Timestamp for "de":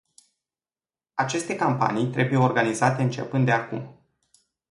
3.45-3.51